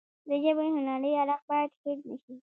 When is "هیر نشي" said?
1.81-2.33